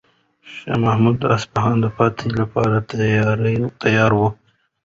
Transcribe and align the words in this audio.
شاه 0.53 0.79
محمود 0.85 1.15
د 1.19 1.23
اصفهان 1.37 1.75
د 1.81 1.85
فتح 1.97 2.25
لپاره 2.39 2.77
تیار 3.81 4.11
و. 4.17 4.21